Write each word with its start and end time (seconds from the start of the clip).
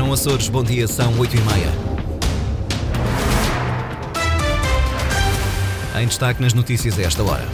1 0.00 0.12
Açores, 0.12 0.48
bom 0.48 0.64
dia, 0.64 0.88
são 0.88 1.18
8 1.18 1.36
e 1.36 1.40
meia. 1.40 1.68
Em 6.00 6.06
destaque 6.06 6.40
nas 6.40 6.54
notícias 6.54 6.98
a 6.98 7.02
esta 7.02 7.22
hora. 7.22 7.46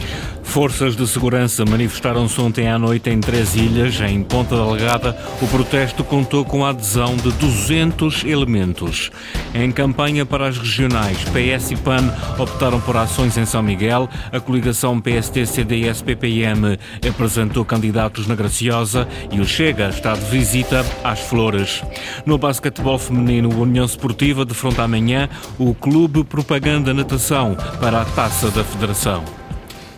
Forças 0.49 0.95
de 0.95 1.07
segurança 1.07 1.63
manifestaram-se 1.63 2.41
ontem 2.41 2.67
à 2.67 2.79
noite 2.79 3.07
em 3.07 3.19
três 3.19 3.55
ilhas. 3.55 4.01
Em 4.01 4.23
Ponta 4.23 4.55
Delgada, 4.55 5.15
o 5.39 5.47
protesto 5.47 6.03
contou 6.03 6.43
com 6.43 6.65
a 6.65 6.69
adesão 6.69 7.15
de 7.15 7.31
200 7.33 8.23
elementos. 8.25 9.11
Em 9.53 9.71
campanha 9.71 10.25
para 10.25 10.47
as 10.47 10.57
regionais, 10.57 11.19
PS 11.25 11.71
e 11.71 11.75
PAN 11.75 12.11
optaram 12.39 12.81
por 12.81 12.97
ações 12.97 13.37
em 13.37 13.45
São 13.45 13.61
Miguel. 13.61 14.09
A 14.31 14.39
coligação 14.39 14.99
PST-CDS-PPM 14.99 16.79
apresentou 17.07 17.63
candidatos 17.63 18.25
na 18.25 18.33
Graciosa 18.33 19.07
e 19.31 19.39
o 19.39 19.45
Chega 19.45 19.89
está 19.89 20.15
de 20.15 20.25
visita 20.25 20.83
às 21.03 21.19
Flores. 21.19 21.83
No 22.25 22.39
basquetebol 22.39 22.97
feminino, 22.97 23.55
União 23.61 23.85
Esportiva 23.85 24.43
defronta 24.43 24.81
amanhã 24.81 25.29
o 25.59 25.75
Clube 25.75 26.23
Propaganda 26.23 26.91
Natação 26.91 27.55
para 27.79 28.01
a 28.01 28.05
Taça 28.05 28.49
da 28.49 28.63
Federação. 28.63 29.38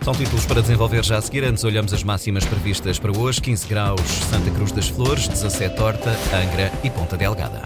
São 0.04 0.12
títulos 0.14 0.44
para 0.46 0.60
desenvolver 0.60 1.04
já 1.04 1.18
a 1.18 1.22
seguir. 1.22 1.44
Antes 1.44 1.62
olhamos 1.62 1.92
as 1.92 2.02
máximas 2.02 2.44
previstas 2.44 2.98
para 2.98 3.16
hoje. 3.16 3.40
15 3.40 3.68
graus 3.68 4.00
Santa 4.00 4.50
Cruz 4.50 4.72
das 4.72 4.88
Flores, 4.88 5.28
17 5.28 5.80
Horta, 5.80 6.10
Angra 6.34 6.72
e 6.82 6.90
Ponta 6.90 7.16
Delgada. 7.16 7.62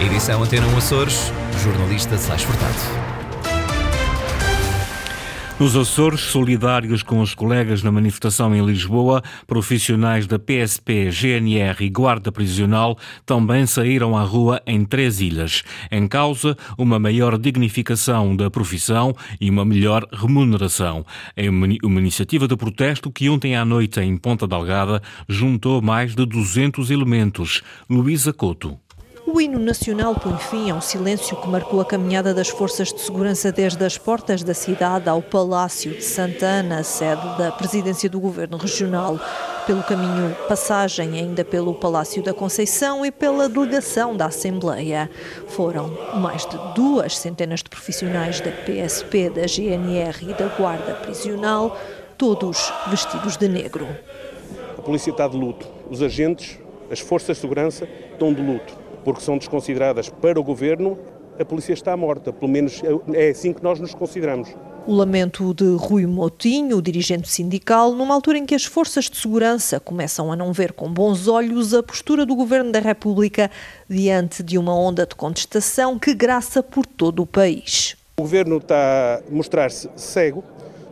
Edição 0.00 0.42
Antena 0.42 0.66
1 0.68 0.76
Açores, 0.78 1.32
jornalista 1.62 2.16
Sais 2.16 2.42
Furtado. 2.42 3.19
Nos 5.60 5.76
Açores, 5.76 6.22
solidários 6.22 7.02
com 7.02 7.20
os 7.20 7.34
colegas 7.34 7.82
na 7.82 7.92
manifestação 7.92 8.54
em 8.54 8.64
Lisboa, 8.64 9.22
profissionais 9.46 10.26
da 10.26 10.38
PSP, 10.38 11.10
GNR 11.10 11.84
e 11.84 11.90
Guarda 11.90 12.32
Prisional 12.32 12.96
também 13.26 13.66
saíram 13.66 14.16
à 14.16 14.22
rua 14.22 14.62
em 14.66 14.86
três 14.86 15.20
ilhas. 15.20 15.62
Em 15.92 16.08
causa, 16.08 16.56
uma 16.78 16.98
maior 16.98 17.36
dignificação 17.36 18.34
da 18.34 18.50
profissão 18.50 19.14
e 19.38 19.50
uma 19.50 19.66
melhor 19.66 20.06
remuneração. 20.10 21.04
É 21.36 21.50
uma 21.50 22.00
iniciativa 22.00 22.48
de 22.48 22.56
protesto 22.56 23.12
que 23.12 23.28
ontem 23.28 23.54
à 23.54 23.62
noite 23.62 24.00
em 24.00 24.16
Ponta 24.16 24.48
Delgada 24.48 25.02
juntou 25.28 25.82
mais 25.82 26.14
de 26.14 26.24
200 26.24 26.90
elementos. 26.90 27.60
Luísa 27.86 28.32
Couto. 28.32 28.78
O 29.32 29.40
hino 29.40 29.60
nacional 29.60 30.16
põe 30.16 30.36
fim 30.38 30.70
ao 30.72 30.80
silêncio 30.80 31.36
que 31.36 31.46
marcou 31.46 31.80
a 31.80 31.84
caminhada 31.84 32.34
das 32.34 32.48
forças 32.48 32.92
de 32.92 33.00
segurança 33.00 33.52
desde 33.52 33.84
as 33.84 33.96
portas 33.96 34.42
da 34.42 34.52
cidade 34.52 35.08
ao 35.08 35.22
Palácio 35.22 35.92
de 35.92 36.02
Santa 36.02 36.44
Ana, 36.44 36.82
sede 36.82 37.38
da 37.38 37.52
presidência 37.52 38.10
do 38.10 38.18
governo 38.18 38.56
regional. 38.56 39.20
Pelo 39.68 39.84
caminho 39.84 40.34
passagem 40.48 41.16
ainda 41.16 41.44
pelo 41.44 41.72
Palácio 41.72 42.20
da 42.24 42.34
Conceição 42.34 43.06
e 43.06 43.12
pela 43.12 43.48
delegação 43.48 44.16
da 44.16 44.26
Assembleia. 44.26 45.08
Foram 45.46 45.96
mais 46.16 46.44
de 46.44 46.58
duas 46.74 47.16
centenas 47.16 47.62
de 47.62 47.70
profissionais 47.70 48.40
da 48.40 48.50
PSP, 48.50 49.30
da 49.30 49.46
GNR 49.46 50.28
e 50.28 50.34
da 50.34 50.48
Guarda 50.48 50.94
Prisional, 50.94 51.78
todos 52.18 52.72
vestidos 52.88 53.36
de 53.36 53.46
negro. 53.46 53.86
A 54.76 54.82
polícia 54.82 55.12
está 55.12 55.28
de 55.28 55.36
luto, 55.36 55.68
os 55.88 56.02
agentes, 56.02 56.58
as 56.90 56.98
forças 56.98 57.36
de 57.36 57.40
segurança 57.42 57.86
estão 58.12 58.34
de 58.34 58.42
luto 58.42 58.89
porque 59.04 59.20
são 59.20 59.38
desconsideradas 59.38 60.08
para 60.08 60.38
o 60.38 60.42
governo, 60.42 60.98
a 61.38 61.44
polícia 61.44 61.72
está 61.72 61.96
morta. 61.96 62.32
Pelo 62.32 62.50
menos 62.50 62.82
é 63.14 63.30
assim 63.30 63.52
que 63.52 63.62
nós 63.62 63.80
nos 63.80 63.94
consideramos. 63.94 64.54
O 64.86 64.94
lamento 64.94 65.52
de 65.54 65.76
Rui 65.76 66.06
Motinho, 66.06 66.80
dirigente 66.80 67.28
sindical, 67.28 67.92
numa 67.92 68.14
altura 68.14 68.38
em 68.38 68.46
que 68.46 68.54
as 68.54 68.64
forças 68.64 69.10
de 69.10 69.16
segurança 69.16 69.78
começam 69.78 70.32
a 70.32 70.36
não 70.36 70.52
ver 70.52 70.72
com 70.72 70.92
bons 70.92 71.28
olhos 71.28 71.74
a 71.74 71.82
postura 71.82 72.24
do 72.24 72.34
Governo 72.34 72.72
da 72.72 72.80
República 72.80 73.50
diante 73.88 74.42
de 74.42 74.56
uma 74.56 74.74
onda 74.74 75.06
de 75.06 75.14
contestação 75.14 75.98
que 75.98 76.14
graça 76.14 76.62
por 76.62 76.86
todo 76.86 77.22
o 77.22 77.26
país. 77.26 77.96
O 78.18 78.22
Governo 78.22 78.56
está 78.56 79.22
a 79.26 79.30
mostrar-se 79.30 79.88
cego 79.96 80.42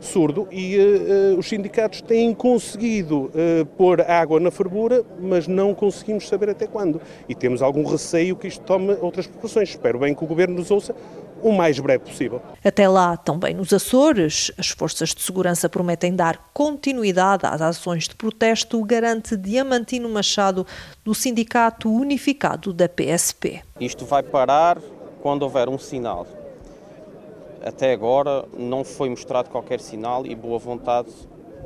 surdo 0.00 0.48
e 0.50 0.76
uh, 0.78 1.38
os 1.38 1.48
sindicatos 1.48 2.00
têm 2.00 2.34
conseguido 2.34 3.30
uh, 3.34 3.66
pôr 3.76 4.00
água 4.00 4.38
na 4.38 4.50
fervura, 4.50 5.04
mas 5.20 5.46
não 5.46 5.74
conseguimos 5.74 6.28
saber 6.28 6.50
até 6.50 6.66
quando. 6.66 7.00
E 7.28 7.34
temos 7.34 7.62
algum 7.62 7.84
receio 7.84 8.36
que 8.36 8.46
isto 8.46 8.64
tome 8.64 8.96
outras 9.00 9.26
proporções. 9.26 9.70
Espero 9.70 9.98
bem 9.98 10.14
que 10.14 10.24
o 10.24 10.26
Governo 10.26 10.56
nos 10.56 10.70
ouça 10.70 10.94
o 11.42 11.52
mais 11.52 11.78
breve 11.78 12.04
possível. 12.04 12.42
Até 12.64 12.88
lá, 12.88 13.16
também 13.16 13.54
nos 13.54 13.72
Açores, 13.72 14.50
as 14.58 14.68
forças 14.68 15.14
de 15.14 15.22
segurança 15.22 15.68
prometem 15.68 16.14
dar 16.14 16.50
continuidade 16.52 17.46
às 17.46 17.60
ações 17.60 18.08
de 18.08 18.14
protesto, 18.14 18.82
garante 18.84 19.36
Diamantino 19.36 20.08
Machado, 20.08 20.66
do 21.04 21.14
Sindicato 21.14 21.90
Unificado 21.90 22.72
da 22.72 22.88
PSP. 22.88 23.62
Isto 23.80 24.04
vai 24.04 24.22
parar 24.22 24.78
quando 25.22 25.42
houver 25.42 25.68
um 25.68 25.78
sinal 25.78 26.26
até 27.62 27.92
agora 27.92 28.44
não 28.56 28.84
foi 28.84 29.08
mostrado 29.08 29.50
qualquer 29.50 29.80
sinal 29.80 30.26
e 30.26 30.34
boa 30.34 30.58
vontade 30.58 31.10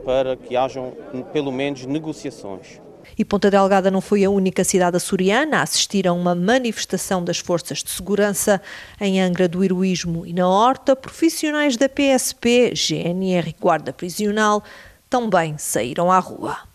para 0.04 0.36
que 0.36 0.56
hajam 0.56 0.92
pelo 1.32 1.52
menos 1.52 1.86
negociações. 1.86 2.80
E 3.18 3.24
Ponta 3.24 3.50
Delgada 3.50 3.90
não 3.90 4.00
foi 4.00 4.24
a 4.24 4.30
única 4.30 4.64
cidade 4.64 4.96
açoriana 4.96 5.58
a 5.58 5.62
assistir 5.62 6.06
a 6.06 6.12
uma 6.12 6.34
manifestação 6.34 7.22
das 7.22 7.38
forças 7.38 7.82
de 7.82 7.90
segurança. 7.90 8.60
Em 9.00 9.20
Angra 9.20 9.48
do 9.48 9.62
Heroísmo 9.62 10.24
e 10.24 10.32
na 10.32 10.48
Horta, 10.48 10.96
profissionais 10.96 11.76
da 11.76 11.88
PSP, 11.88 12.72
GNR 12.74 13.50
e 13.50 13.56
Guarda 13.60 13.92
Prisional 13.92 14.62
também 15.10 15.58
saíram 15.58 16.10
à 16.10 16.18
rua. 16.18 16.71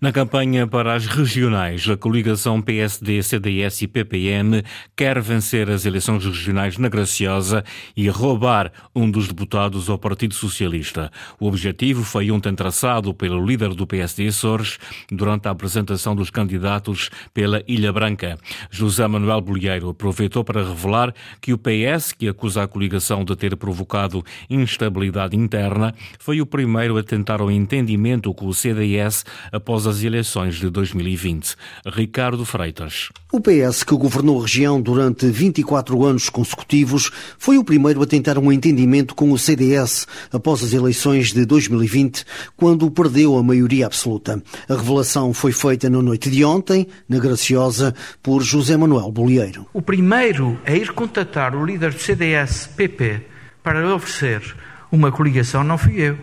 Na 0.00 0.12
campanha 0.12 0.66
para 0.66 0.94
as 0.94 1.06
regionais, 1.06 1.88
a 1.88 1.96
coligação 1.96 2.62
PSD, 2.62 3.22
CDS 3.22 3.82
e 3.82 3.88
PPM 3.88 4.62
quer 4.96 5.20
vencer 5.20 5.68
as 5.70 5.84
eleições 5.84 6.24
regionais 6.24 6.78
na 6.78 6.88
Graciosa 6.88 7.64
e 7.96 8.08
roubar 8.08 8.70
um 8.94 9.10
dos 9.10 9.28
deputados 9.28 9.88
ao 9.90 9.98
Partido 9.98 10.34
Socialista. 10.34 11.10
O 11.40 11.46
objetivo 11.46 12.04
foi 12.04 12.30
ontem 12.30 12.54
traçado 12.54 13.12
pelo 13.12 13.44
líder 13.44 13.74
do 13.74 13.86
PSD 13.86 14.28
Açores 14.28 14.78
durante 15.10 15.48
a 15.48 15.50
apresentação 15.50 16.14
dos 16.14 16.30
candidatos 16.30 17.10
pela 17.34 17.62
Ilha 17.66 17.92
Branca. 17.92 18.38
José 18.70 19.06
Manuel 19.06 19.40
Bolheiro 19.40 19.88
aproveitou 19.88 20.44
para 20.44 20.62
revelar 20.62 21.12
que 21.40 21.52
o 21.52 21.58
PS, 21.58 22.12
que 22.12 22.28
acusa 22.28 22.62
a 22.62 22.68
coligação 22.68 23.24
de 23.24 23.34
ter 23.34 23.56
provocado 23.56 24.24
instabilidade 24.48 25.36
interna, 25.36 25.94
foi 26.18 26.40
o 26.40 26.46
primeiro 26.46 26.96
a 26.96 27.02
tentar 27.02 27.42
o 27.42 27.50
entendimento 27.50 28.32
com 28.32 28.46
o 28.46 28.54
CDS 28.54 29.24
após 29.58 29.86
as 29.86 30.02
eleições 30.02 30.54
de 30.54 30.70
2020. 30.70 31.54
Ricardo 31.86 32.44
Freitas. 32.46 33.10
O 33.30 33.40
PS, 33.40 33.82
que 33.82 33.94
governou 33.94 34.38
a 34.38 34.42
região 34.42 34.80
durante 34.80 35.26
24 35.26 36.02
anos 36.04 36.30
consecutivos, 36.30 37.10
foi 37.36 37.58
o 37.58 37.64
primeiro 37.64 38.02
a 38.02 38.06
tentar 38.06 38.38
um 38.38 38.50
entendimento 38.50 39.14
com 39.14 39.30
o 39.30 39.38
CDS 39.38 40.06
após 40.32 40.64
as 40.64 40.72
eleições 40.72 41.32
de 41.32 41.44
2020, 41.44 42.24
quando 42.56 42.90
perdeu 42.90 43.36
a 43.36 43.42
maioria 43.42 43.86
absoluta. 43.86 44.42
A 44.68 44.74
revelação 44.74 45.34
foi 45.34 45.52
feita 45.52 45.90
na 45.90 46.00
noite 46.00 46.30
de 46.30 46.44
ontem, 46.44 46.86
na 47.08 47.18
Graciosa, 47.18 47.94
por 48.22 48.42
José 48.42 48.76
Manuel 48.76 49.12
Bolieiro. 49.12 49.66
O 49.74 49.82
primeiro 49.82 50.58
a 50.64 50.72
ir 50.72 50.92
contatar 50.92 51.54
o 51.54 51.66
líder 51.66 51.92
do 51.92 52.00
CDS-PP 52.00 53.26
para 53.62 53.80
lhe 53.80 53.92
oferecer 53.92 54.56
uma 54.90 55.12
coligação 55.12 55.62
não 55.62 55.76
fui 55.76 56.00
eu, 56.00 56.18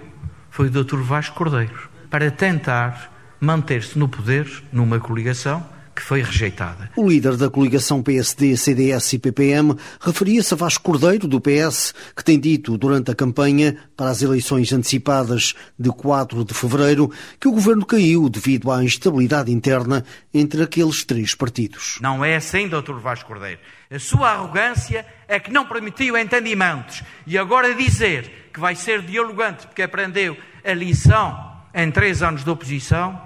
foi 0.49 0.67
o 0.67 0.71
Dr. 0.71 0.97
Vasco 1.01 1.35
Cordeiro, 1.35 1.89
para 2.09 2.31
tentar 2.31 3.14
manter-se 3.45 3.97
no 3.97 4.09
poder 4.09 4.47
numa 4.71 4.99
coligação 4.99 5.63
que 5.95 6.01
foi 6.01 6.21
rejeitada. 6.21 6.89
O 6.97 7.07
líder 7.07 7.37
da 7.37 7.49
coligação 7.49 8.03
PSD, 8.03 8.57
CDS 8.57 9.13
e 9.13 9.19
PPM 9.19 9.75
referia-se 10.01 10.53
a 10.53 10.57
Vasco 10.57 10.83
Cordeiro, 10.83 11.25
do 11.25 11.39
PS, 11.39 11.93
que 12.13 12.23
tem 12.23 12.37
dito 12.37 12.77
durante 12.77 13.11
a 13.11 13.15
campanha 13.15 13.77
para 13.95 14.09
as 14.09 14.21
eleições 14.21 14.73
antecipadas 14.73 15.53
de 15.79 15.89
4 15.89 16.43
de 16.43 16.53
fevereiro 16.53 17.09
que 17.39 17.47
o 17.47 17.51
governo 17.51 17.85
caiu 17.85 18.27
devido 18.27 18.69
à 18.69 18.83
instabilidade 18.83 19.51
interna 19.51 20.03
entre 20.33 20.63
aqueles 20.63 21.05
três 21.05 21.33
partidos. 21.33 21.97
Não 22.01 22.25
é 22.25 22.35
assim, 22.35 22.67
doutor 22.67 22.99
Vasco 22.99 23.29
Cordeiro. 23.29 23.59
A 23.89 23.99
sua 23.99 24.31
arrogância 24.31 25.05
é 25.27 25.39
que 25.39 25.53
não 25.53 25.65
permitiu 25.65 26.17
entendimentos. 26.17 27.03
E 27.25 27.37
agora 27.37 27.73
dizer 27.73 28.49
que 28.53 28.59
vai 28.59 28.75
ser 28.75 29.01
dialogante 29.01 29.65
porque 29.67 29.81
aprendeu 29.81 30.35
a 30.63 30.73
lição 30.73 31.55
em 31.73 31.91
três 31.91 32.23
anos 32.23 32.43
de 32.43 32.49
oposição, 32.49 33.21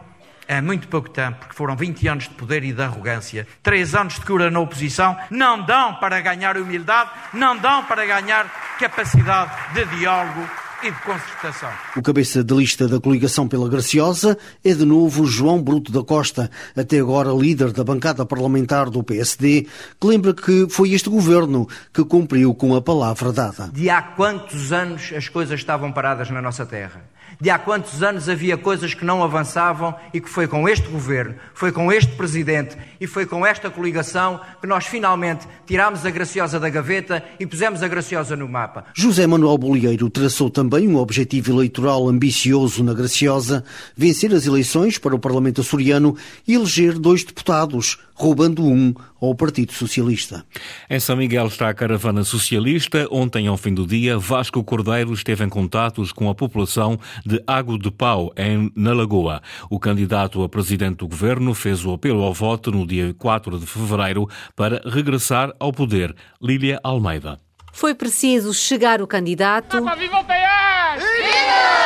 é 0.49 0.59
muito 0.61 0.87
pouco 0.87 1.07
tempo, 1.11 1.37
porque 1.41 1.53
foram 1.53 1.75
20 1.75 2.07
anos 2.07 2.23
de 2.23 2.31
poder 2.31 2.63
e 2.63 2.73
de 2.73 2.81
arrogância. 2.81 3.47
Três 3.61 3.93
anos 3.93 4.15
de 4.15 4.21
cura 4.21 4.49
na 4.49 4.59
oposição 4.59 5.15
não 5.29 5.63
dão 5.63 5.93
para 5.93 6.19
ganhar 6.21 6.57
humildade, 6.57 7.11
não 7.31 7.55
dão 7.55 7.85
para 7.85 8.03
ganhar 8.03 8.51
capacidade 8.79 9.51
de 9.75 9.85
diálogo 9.97 10.49
e 10.81 10.89
de 10.89 10.99
concertação. 11.01 11.69
O 11.95 12.01
cabeça 12.01 12.43
de 12.43 12.51
lista 12.55 12.87
da 12.87 12.99
coligação 12.99 13.47
pela 13.47 13.69
Graciosa 13.69 14.35
é 14.65 14.73
de 14.73 14.85
novo 14.85 15.27
João 15.27 15.61
Bruto 15.61 15.91
da 15.91 16.03
Costa, 16.03 16.49
até 16.75 16.99
agora 16.99 17.29
líder 17.29 17.71
da 17.71 17.83
bancada 17.83 18.25
parlamentar 18.25 18.89
do 18.89 19.03
PSD, 19.03 19.67
que 20.01 20.07
lembra 20.07 20.33
que 20.33 20.67
foi 20.67 20.93
este 20.93 21.11
governo 21.11 21.67
que 21.93 22.03
cumpriu 22.03 22.55
com 22.55 22.75
a 22.75 22.81
palavra 22.81 23.31
dada. 23.31 23.69
De 23.71 23.87
há 23.87 24.01
quantos 24.01 24.71
anos 24.73 25.13
as 25.15 25.29
coisas 25.29 25.59
estavam 25.59 25.91
paradas 25.91 26.31
na 26.31 26.41
nossa 26.41 26.65
terra? 26.65 27.03
De 27.41 27.49
há 27.49 27.57
quantos 27.57 28.03
anos 28.03 28.27
havia 28.27 28.57
coisas 28.57 28.93
que 28.93 29.05
não 29.05 29.23
avançavam 29.23 29.95
e 30.13 30.19
que 30.19 30.29
foi 30.29 30.47
com 30.47 30.67
este 30.67 30.89
governo, 30.89 31.35
foi 31.53 31.71
com 31.71 31.91
este 31.91 32.11
presidente 32.13 32.75
e 32.99 33.07
foi 33.07 33.25
com 33.25 33.45
esta 33.45 33.69
coligação 33.69 34.41
que 34.59 34.67
nós 34.67 34.85
finalmente 34.85 35.47
tirámos 35.65 36.05
a 36.05 36.09
Graciosa 36.09 36.59
da 36.59 36.69
gaveta 36.69 37.23
e 37.39 37.45
pusemos 37.45 37.81
a 37.81 37.87
Graciosa 37.87 38.35
no 38.35 38.47
mapa. 38.47 38.85
José 38.93 39.25
Manuel 39.25 39.57
Bolieiro 39.57 40.09
traçou 40.09 40.49
também 40.49 40.87
um 40.87 40.97
objetivo 40.97 41.51
eleitoral 41.51 42.09
ambicioso 42.09 42.83
na 42.83 42.93
Graciosa, 42.93 43.63
vencer 43.95 44.33
as 44.33 44.45
eleições 44.45 44.97
para 44.97 45.15
o 45.15 45.19
Parlamento 45.19 45.61
açoriano 45.61 46.17
e 46.45 46.55
eleger 46.55 46.99
dois 46.99 47.23
deputados, 47.23 47.99
roubando 48.19 48.65
um 48.65 48.93
ao 49.21 49.33
Partido 49.33 49.71
Socialista. 49.71 50.45
Em 50.89 50.99
São 50.99 51.15
Miguel 51.15 51.47
está 51.47 51.69
a 51.69 51.73
caravana 51.73 52.23
socialista. 52.23 53.07
Ontem, 53.09 53.47
ao 53.47 53.55
fim 53.55 53.73
do 53.73 53.87
dia, 53.87 54.19
Vasco 54.19 54.61
Cordeiro 54.63 55.13
esteve 55.13 55.45
em 55.45 55.49
contatos 55.49 56.11
com 56.11 56.29
a 56.29 56.35
população 56.35 56.99
de 57.25 57.41
Água 57.47 57.79
de 57.79 57.89
Pau, 57.89 58.33
em, 58.35 58.71
na 58.75 58.93
Lagoa. 58.93 59.41
O 59.69 59.79
candidato 59.79 60.43
a 60.43 60.49
presidente 60.49 60.97
do 60.97 61.07
governo 61.07 61.53
fez 61.53 61.85
o 61.85 61.93
apelo 61.93 62.21
ao 62.23 62.33
voto 62.33 62.71
no 62.71 62.85
dia 62.85 63.15
4 63.17 63.57
de 63.57 63.65
fevereiro 63.65 64.27
para 64.55 64.81
regressar 64.85 65.53
ao 65.59 65.71
poder. 65.71 66.13
Lília 66.41 66.79
Almeida. 66.83 67.39
Foi 67.71 67.95
preciso 67.95 68.53
chegar 68.53 69.01
o 69.01 69.07
candidato 69.07 69.77
Viva 69.77 70.19
o 70.19 70.23
PS! 70.25 71.03
Viva! 71.03 71.79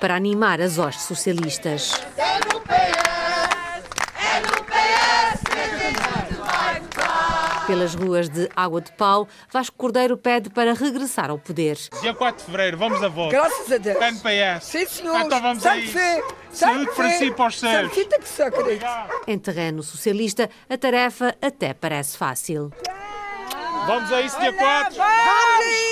para 0.00 0.14
animar 0.14 0.60
as 0.60 0.78
hostes 0.78 1.04
socialistas. 1.04 1.92
Pelas 7.68 7.94
ruas 7.94 8.30
de 8.30 8.48
Água 8.56 8.80
de 8.80 8.90
Pau, 8.92 9.28
Vasco 9.52 9.76
Cordeiro 9.76 10.16
pede 10.16 10.48
para 10.48 10.72
regressar 10.72 11.28
ao 11.28 11.38
poder. 11.38 11.76
Dia 12.00 12.14
4 12.14 12.38
de 12.38 12.44
fevereiro, 12.46 12.78
vamos 12.78 13.02
a 13.02 13.08
voto. 13.08 13.30
Graças 13.30 13.70
a 13.70 13.76
Deus. 13.76 13.98
PNPS. 13.98 14.64
Sim, 14.64 14.86
senhor. 14.86 15.20
Então 15.20 15.42
vamos 15.42 15.62
Santo 15.62 15.74
a 15.74 15.78
isso. 15.78 15.92
fé. 15.92 16.22
Saúde 16.50 16.90
para 16.96 17.10
si 17.10 17.24
e 17.26 17.30
para 17.30 17.46
os 17.48 17.60
seus. 17.60 17.72
Santo 17.72 17.94
fita 17.94 18.18
que 18.18 18.26
só, 18.26 18.50
querido. 18.50 18.86
Em 19.26 19.38
terreno 19.38 19.82
socialista, 19.82 20.48
a 20.66 20.78
tarefa 20.78 21.36
até 21.42 21.74
parece 21.74 22.16
fácil. 22.16 22.72
Vamos 23.86 24.10
a 24.14 24.22
isso 24.22 24.40
dia 24.40 24.54
4. 24.54 24.96
Vamos. 24.96 25.87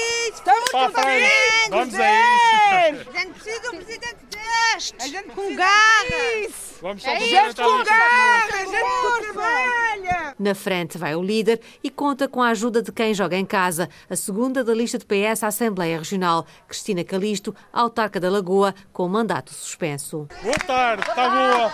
Estamos 0.47 0.71
Para 0.71 0.87
a 0.87 0.91
frente. 0.91 1.71
Vamos 1.71 1.95
a 1.97 2.91
isso. 2.91 3.11
A 3.11 3.19
gente 3.19 3.33
precisa 3.33 3.61
de 3.61 3.69
um 3.69 3.71
presidente 3.71 4.17
deste. 4.31 4.95
A 5.01 5.07
gente 5.09 5.29
com 5.31 5.57
garras. 5.57 6.79
Vamos 6.81 7.03
só 7.03 7.11
É 7.11 7.53
tal 7.53 7.71
com 7.79 7.85
garras. 7.85 8.55
A 8.55 8.65
gente 8.65 8.81
com 8.81 9.23
trabalha. 9.23 10.35
Na 10.39 10.55
frente 10.55 10.99
vai 10.99 11.17
o 11.17 11.23
líder 11.23 11.61
e 11.83 11.91
conta 11.91 12.29
com 12.29 12.41
a 12.41 12.51
ajuda 12.51 12.81
de 12.81 12.93
quem 12.93 13.13
joga 13.13 13.37
em 13.37 13.45
casa, 13.45 13.89
a 14.09 14.15
segunda 14.15 14.63
da 14.63 14.73
lista 14.73 14.99
de 14.99 15.05
PS 15.05 15.43
à 15.43 15.49
Assembleia 15.49 15.99
Regional, 15.99 16.47
Cristina 16.69 17.03
Calisto, 17.03 17.53
autarca 17.73 18.21
da 18.21 18.31
Lagoa, 18.31 18.73
com 18.93 19.09
mandato 19.09 19.53
suspenso. 19.53 20.29
Boa 20.45 20.59
tarde, 20.59 21.03
está 21.09 21.29
boa. 21.29 21.73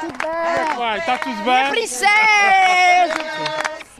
Como 0.00 0.12
é 0.32 0.64
que 0.66 0.76
vai? 0.76 0.98
Está 0.98 1.18
tudo 1.18 1.42
bem? 1.42 1.70
Princesa. 1.70 3.33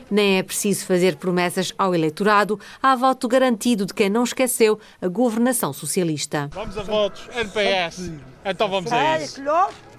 Nem 0.09 0.37
é 0.37 0.43
preciso 0.43 0.85
fazer 0.85 1.15
promessas 1.15 1.73
ao 1.77 1.95
eleitorado, 1.95 2.59
há 2.81 2.95
voto 2.95 3.27
garantido 3.27 3.85
de 3.85 3.93
quem 3.93 4.09
não 4.09 4.23
esqueceu 4.23 4.79
a 5.01 5.07
governação 5.07 5.73
socialista. 5.73 6.49
Vamos 6.53 6.77
a 6.77 6.83
votos. 6.83 7.27
NPS. 7.35 8.11
Então 8.45 8.69
vamos 8.69 8.91
a 8.91 9.19
isso. 9.21 9.41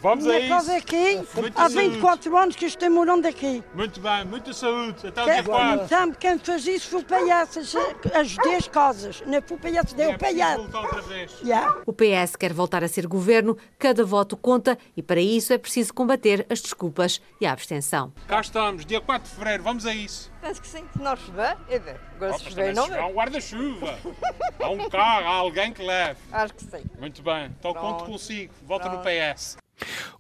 Vamos 0.07 0.25
a 0.25 0.35
Minha 0.35 0.49
casa 0.49 0.73
é 0.73 0.77
isso. 0.79 0.87
aqui. 0.87 1.41
Muita 1.41 1.63
Há 1.63 1.69
saúde. 1.69 1.89
24 1.91 2.37
anos 2.37 2.55
que 2.57 2.65
estou 2.65 2.89
morando 2.91 3.27
aqui. 3.27 3.65
Muito 3.75 3.99
bem, 4.01 4.25
muita 4.25 4.53
saúde. 4.53 5.05
Até 5.09 5.23
o 5.23 5.25
dia 5.25 5.35
Quem, 5.35 5.45
4. 5.45 5.85
então, 5.85 6.13
quem 6.13 6.39
fez 6.39 6.67
isso 6.69 6.89
foi 6.91 7.01
o 7.01 7.05
PS, 7.05 7.75
as 8.15 8.37
10 8.37 8.69
casas. 8.69 9.23
Não 9.27 9.43
foi 9.43 9.57
o 9.57 9.61
PS, 9.61 9.93
deu 9.95 10.11
É 10.11 10.15
o 10.15 10.19
preciso 10.19 10.69
PS. 11.09 11.43
Yeah. 11.43 11.83
O 11.85 11.93
PS 11.93 12.37
quer 12.39 12.53
voltar 12.53 12.85
a 12.85 12.89
ser 12.89 13.09
governo, 13.09 13.57
cada 13.81 14.05
voto 14.05 14.37
conta 14.37 14.79
e 14.97 15.03
para 15.03 15.21
isso 15.21 15.53
é 15.53 15.59
preciso 15.59 15.93
combater 15.93 16.47
as 16.49 16.61
desculpas 16.61 17.21
e 17.41 17.47
a 17.47 17.51
abstenção. 17.53 18.13
Cá 18.29 18.41
estamos, 18.41 18.87
dia 18.87 19.01
4 19.01 19.29
de 19.29 19.35
fevereiro. 19.35 19.65
Vamos 19.65 19.87
a 19.87 19.93
isso. 19.93 20.31
Penso 20.41 20.63
que 20.63 20.69
sim, 20.69 20.85
se 20.93 21.03
nós 21.03 21.19
chover, 21.19 21.57
é 21.69 21.79
ver. 21.81 22.01
Agora 22.15 22.39
se 22.39 22.45
chover, 22.45 22.55
também 22.55 22.75
não 22.75 22.87
se 22.87 22.93
há 22.93 22.97
vê. 22.99 23.03
um 23.03 23.13
guarda-chuva. 23.13 23.99
Há 24.63 24.71
um 24.71 24.89
carro, 24.89 25.27
há 25.27 25.35
alguém 25.35 25.73
que 25.73 25.83
leve. 25.83 26.19
Acho 26.33 26.55
que 26.55 26.63
sim. 26.65 26.83
Muito 26.99 27.23
bem, 27.23 27.47
então 27.59 27.75
conto 27.75 27.97
Pronto. 27.97 28.05
consigo. 28.13 28.53
Volta 28.63 28.89
no 28.89 28.99
PS. 29.03 29.57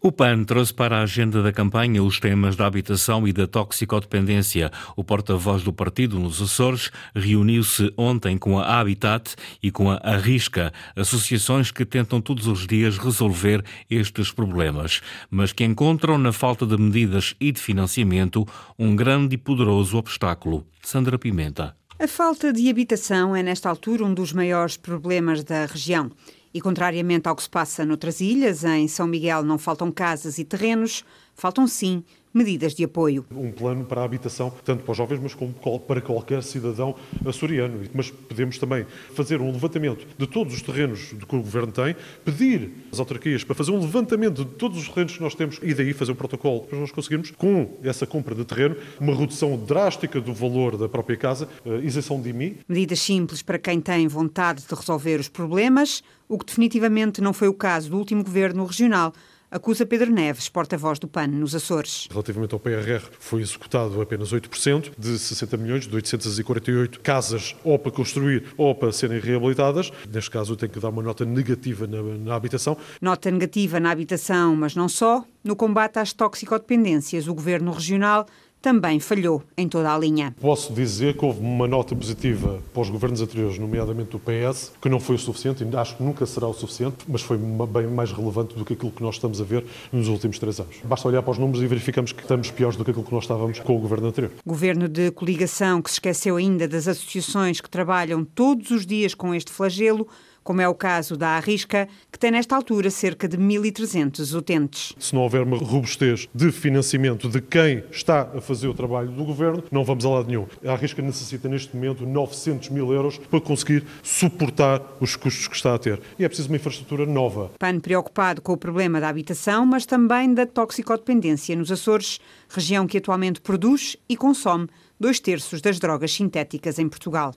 O 0.00 0.12
PAN 0.12 0.44
trouxe 0.44 0.72
para 0.72 0.98
a 0.98 1.02
agenda 1.02 1.42
da 1.42 1.52
campanha 1.52 2.02
os 2.02 2.20
temas 2.20 2.54
da 2.54 2.66
habitação 2.66 3.26
e 3.26 3.32
da 3.32 3.46
toxicodependência. 3.46 4.70
O 4.94 5.02
porta-voz 5.02 5.62
do 5.62 5.72
partido 5.72 6.18
nos 6.18 6.40
Açores 6.40 6.90
reuniu-se 7.14 7.92
ontem 7.96 8.36
com 8.36 8.58
a 8.58 8.78
Habitat 8.78 9.34
e 9.62 9.70
com 9.70 9.90
a 9.90 9.96
Arrisca, 9.96 10.72
associações 10.94 11.70
que 11.70 11.84
tentam 11.84 12.20
todos 12.20 12.46
os 12.46 12.66
dias 12.66 12.98
resolver 12.98 13.64
estes 13.90 14.30
problemas, 14.30 15.00
mas 15.30 15.52
que 15.52 15.64
encontram 15.64 16.18
na 16.18 16.32
falta 16.32 16.66
de 16.66 16.76
medidas 16.76 17.34
e 17.40 17.50
de 17.50 17.60
financiamento 17.60 18.46
um 18.78 18.94
grande 18.94 19.34
e 19.34 19.38
poderoso 19.38 19.96
obstáculo. 19.96 20.66
Sandra 20.82 21.18
Pimenta. 21.18 21.74
A 21.98 22.06
falta 22.06 22.52
de 22.52 22.68
habitação 22.68 23.34
é, 23.34 23.42
nesta 23.42 23.70
altura, 23.70 24.04
um 24.04 24.12
dos 24.12 24.32
maiores 24.32 24.76
problemas 24.76 25.42
da 25.42 25.64
região. 25.64 26.10
E, 26.56 26.60
contrariamente 26.62 27.28
ao 27.28 27.36
que 27.36 27.42
se 27.42 27.50
passa 27.50 27.84
noutras 27.84 28.18
ilhas, 28.18 28.64
em 28.64 28.88
São 28.88 29.06
Miguel 29.06 29.42
não 29.42 29.58
faltam 29.58 29.92
casas 29.92 30.38
e 30.38 30.44
terrenos, 30.44 31.04
faltam 31.34 31.66
sim 31.66 32.02
medidas 32.36 32.74
de 32.74 32.84
apoio. 32.84 33.24
Um 33.34 33.50
plano 33.50 33.84
para 33.84 34.02
a 34.02 34.04
habitação, 34.04 34.52
tanto 34.64 34.84
para 34.84 34.92
os 34.92 34.96
jovens, 34.96 35.20
mas 35.20 35.34
como 35.34 35.54
para 35.80 36.00
qualquer 36.00 36.42
cidadão 36.42 36.94
açoriano. 37.24 37.80
Mas 37.94 38.10
podemos 38.10 38.58
também 38.58 38.86
fazer 39.14 39.40
um 39.40 39.50
levantamento 39.50 40.06
de 40.18 40.26
todos 40.26 40.54
os 40.54 40.62
terrenos 40.62 41.14
que 41.28 41.36
o 41.36 41.40
Governo 41.40 41.72
tem, 41.72 41.96
pedir 42.24 42.70
às 42.92 43.00
autarquias 43.00 43.42
para 43.44 43.54
fazer 43.54 43.70
um 43.70 43.80
levantamento 43.80 44.44
de 44.44 44.50
todos 44.52 44.78
os 44.78 44.88
terrenos 44.88 45.16
que 45.16 45.22
nós 45.22 45.34
temos 45.34 45.58
e 45.62 45.72
daí 45.72 45.92
fazer 45.92 46.12
um 46.12 46.16
protocolo 46.16 46.60
para 46.62 46.78
nós 46.78 46.92
conseguirmos, 46.92 47.30
com 47.30 47.78
essa 47.82 48.06
compra 48.06 48.34
de 48.34 48.44
terreno, 48.44 48.76
uma 49.00 49.14
redução 49.14 49.56
drástica 49.56 50.20
do 50.20 50.34
valor 50.34 50.76
da 50.76 50.88
própria 50.88 51.16
casa, 51.16 51.48
eh, 51.64 51.80
isenção 51.82 52.20
de 52.20 52.30
IMI, 52.30 52.58
Medidas 52.68 53.00
simples 53.00 53.42
para 53.42 53.58
quem 53.58 53.80
tem 53.80 54.06
vontade 54.08 54.64
de 54.68 54.74
resolver 54.74 55.20
os 55.20 55.28
problemas, 55.28 56.02
o 56.28 56.38
que 56.38 56.44
definitivamente 56.44 57.20
não 57.20 57.32
foi 57.32 57.48
o 57.48 57.54
caso 57.54 57.90
do 57.90 57.96
último 57.96 58.22
governo 58.22 58.64
regional, 58.64 59.12
acusa 59.50 59.86
Pedro 59.86 60.10
Neves, 60.10 60.48
porta-voz 60.48 60.98
do 60.98 61.08
PAN 61.08 61.28
nos 61.28 61.54
Açores. 61.54 62.08
Relativamente 62.10 62.52
ao 62.54 62.60
PRR, 62.60 63.02
foi 63.18 63.42
executado 63.42 64.00
apenas 64.00 64.32
8%, 64.32 64.92
de 64.98 65.18
60 65.18 65.56
milhões, 65.56 65.86
de 65.86 65.94
848 65.94 67.00
casas 67.00 67.56
ou 67.64 67.78
para 67.78 67.92
construir 67.92 68.44
ou 68.56 68.74
para 68.74 68.92
serem 68.92 69.20
reabilitadas. 69.20 69.90
Neste 70.10 70.30
caso, 70.30 70.52
eu 70.52 70.56
tenho 70.56 70.72
que 70.72 70.80
dar 70.80 70.88
uma 70.88 71.02
nota 71.02 71.24
negativa 71.24 71.86
na, 71.86 72.02
na 72.02 72.34
habitação. 72.34 72.76
Nota 73.00 73.30
negativa 73.30 73.80
na 73.80 73.90
habitação, 73.90 74.56
mas 74.56 74.74
não 74.74 74.88
só. 74.88 75.24
No 75.42 75.54
combate 75.54 75.98
às 75.98 76.12
toxicodependências, 76.12 77.28
o 77.28 77.34
governo 77.34 77.70
regional 77.70 78.26
também 78.60 78.98
falhou 78.98 79.42
em 79.56 79.68
toda 79.68 79.94
a 79.94 79.98
linha. 79.98 80.34
Posso 80.40 80.72
dizer 80.72 81.16
que 81.16 81.24
houve 81.24 81.40
uma 81.40 81.68
nota 81.68 81.94
positiva 81.94 82.62
para 82.72 82.82
os 82.82 82.90
governos 82.90 83.20
anteriores, 83.20 83.58
nomeadamente 83.58 84.10
do 84.10 84.18
PS, 84.18 84.72
que 84.80 84.88
não 84.88 84.98
foi 84.98 85.16
o 85.16 85.18
suficiente, 85.18 85.64
e 85.64 85.76
acho 85.76 85.96
que 85.96 86.02
nunca 86.02 86.26
será 86.26 86.46
o 86.48 86.54
suficiente, 86.54 86.96
mas 87.08 87.22
foi 87.22 87.38
bem 87.38 87.86
mais 87.86 88.10
relevante 88.12 88.54
do 88.54 88.64
que 88.64 88.72
aquilo 88.72 88.90
que 88.90 89.02
nós 89.02 89.16
estamos 89.16 89.40
a 89.40 89.44
ver 89.44 89.64
nos 89.92 90.08
últimos 90.08 90.38
três 90.38 90.58
anos. 90.58 90.76
Basta 90.84 91.06
olhar 91.08 91.22
para 91.22 91.30
os 91.30 91.38
números 91.38 91.62
e 91.62 91.66
verificamos 91.66 92.12
que 92.12 92.22
estamos 92.22 92.50
piores 92.50 92.76
do 92.76 92.84
que 92.84 92.90
aquilo 92.90 93.04
que 93.04 93.14
nós 93.14 93.24
estávamos 93.24 93.60
com 93.60 93.76
o 93.76 93.78
governo 93.78 94.08
anterior. 94.08 94.32
Governo 94.44 94.88
de 94.88 95.10
coligação 95.10 95.80
que 95.80 95.90
se 95.90 95.94
esqueceu 95.96 96.36
ainda 96.36 96.66
das 96.66 96.88
associações 96.88 97.60
que 97.60 97.70
trabalham 97.70 98.24
todos 98.24 98.70
os 98.70 98.84
dias 98.84 99.14
com 99.14 99.34
este 99.34 99.50
flagelo, 99.52 100.08
como 100.46 100.60
é 100.60 100.68
o 100.68 100.74
caso 100.74 101.16
da 101.16 101.30
Arrisca, 101.30 101.88
que 102.10 102.20
tem 102.20 102.30
nesta 102.30 102.54
altura 102.54 102.88
cerca 102.88 103.26
de 103.26 103.36
1.300 103.36 104.32
utentes. 104.32 104.94
Se 104.96 105.12
não 105.12 105.22
houver 105.22 105.42
uma 105.42 105.58
robustez 105.58 106.28
de 106.32 106.52
financiamento 106.52 107.28
de 107.28 107.40
quem 107.40 107.82
está 107.90 108.30
a 108.32 108.40
fazer 108.40 108.68
o 108.68 108.74
trabalho 108.74 109.10
do 109.10 109.24
governo, 109.24 109.64
não 109.72 109.82
vamos 109.82 110.04
a 110.04 110.08
lado 110.08 110.28
nenhum. 110.28 110.46
A 110.64 110.74
Arrisca 110.74 111.02
necessita 111.02 111.48
neste 111.48 111.74
momento 111.74 112.06
900 112.06 112.68
mil 112.68 112.92
euros 112.92 113.18
para 113.18 113.40
conseguir 113.40 113.84
suportar 114.04 114.80
os 115.00 115.16
custos 115.16 115.48
que 115.48 115.56
está 115.56 115.74
a 115.74 115.78
ter. 115.80 116.00
E 116.16 116.24
é 116.24 116.28
preciso 116.28 116.48
uma 116.48 116.56
infraestrutura 116.56 117.04
nova. 117.04 117.50
PAN 117.58 117.80
preocupado 117.80 118.40
com 118.40 118.52
o 118.52 118.56
problema 118.56 119.00
da 119.00 119.08
habitação, 119.08 119.66
mas 119.66 119.84
também 119.84 120.32
da 120.32 120.46
toxicodependência 120.46 121.56
nos 121.56 121.72
Açores, 121.72 122.20
região 122.48 122.86
que 122.86 122.98
atualmente 122.98 123.40
produz 123.40 123.96
e 124.08 124.16
consome 124.16 124.68
dois 124.98 125.20
terços 125.20 125.60
das 125.60 125.78
drogas 125.78 126.12
sintéticas 126.12 126.78
em 126.78 126.88
Portugal. 126.88 127.34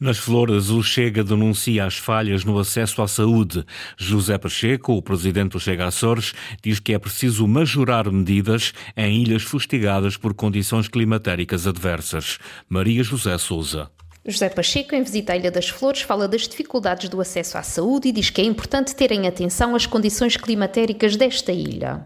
Nas 0.00 0.18
Flores, 0.18 0.70
o 0.70 0.82
Chega 0.82 1.24
denuncia 1.24 1.84
as 1.84 1.96
falhas 1.96 2.44
no 2.44 2.58
acesso 2.58 3.02
à 3.02 3.08
saúde. 3.08 3.64
José 3.96 4.38
Pacheco, 4.38 4.92
o 4.92 5.02
presidente 5.02 5.52
do 5.52 5.60
Chega 5.60 5.86
Açores, 5.86 6.34
diz 6.62 6.78
que 6.78 6.94
é 6.94 6.98
preciso 6.98 7.46
majorar 7.46 8.10
medidas 8.10 8.72
em 8.96 9.22
ilhas 9.22 9.42
fustigadas 9.42 10.16
por 10.16 10.34
condições 10.34 10.88
climatéricas 10.88 11.66
adversas. 11.66 12.38
Maria 12.68 13.02
José 13.02 13.36
Souza. 13.38 13.90
José 14.26 14.50
Pacheco, 14.50 14.94
em 14.94 15.02
visita 15.02 15.32
à 15.32 15.36
Ilha 15.36 15.50
das 15.50 15.70
Flores, 15.70 16.02
fala 16.02 16.28
das 16.28 16.46
dificuldades 16.46 17.08
do 17.08 17.18
acesso 17.18 17.56
à 17.56 17.62
saúde 17.62 18.08
e 18.08 18.12
diz 18.12 18.28
que 18.28 18.42
é 18.42 18.44
importante 18.44 18.94
terem 18.94 19.26
atenção 19.26 19.74
às 19.74 19.86
condições 19.86 20.36
climatéricas 20.36 21.16
desta 21.16 21.50
ilha. 21.50 22.04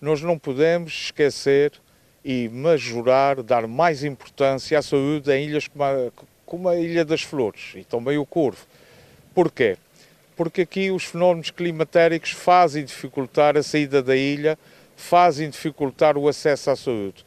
Nós 0.00 0.22
não 0.22 0.38
podemos 0.38 0.92
esquecer 0.92 1.72
e 2.28 2.48
majorar, 2.50 3.42
dar 3.42 3.66
mais 3.66 4.04
importância 4.04 4.78
à 4.78 4.82
saúde 4.82 5.32
em 5.32 5.46
ilhas 5.46 5.66
como 5.66 5.84
a, 5.84 6.10
como 6.44 6.68
a 6.68 6.76
Ilha 6.76 7.04
das 7.04 7.22
Flores 7.22 7.72
e 7.74 7.84
também 7.84 8.18
o 8.18 8.26
Corvo. 8.26 8.66
Porquê? 9.34 9.76
porque 10.38 10.60
aqui 10.60 10.92
os 10.92 11.02
fenómenos 11.02 11.50
climatéricos 11.50 12.30
fazem 12.30 12.84
dificultar 12.84 13.56
a 13.56 13.62
saída 13.62 14.00
da 14.00 14.14
ilha, 14.14 14.56
fazem 14.96 15.50
dificultar 15.50 16.16
o 16.16 16.28
acesso 16.28 16.70
à 16.70 16.76
saúde. 16.76 17.26